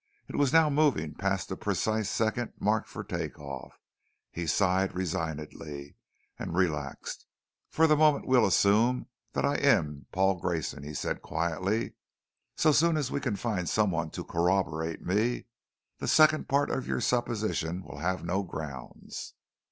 [0.27, 3.77] It was now moving past the precise second marked for take off.
[4.31, 5.95] He sighed resignedly
[6.39, 7.27] and relaxed.
[7.69, 11.93] "For the moment we'll assume that I am Paul Grayson," he said quietly.
[12.55, 15.45] "So soon as we can find someone to corroborate me,
[15.99, 19.35] the second part of your supposition will have no grounds."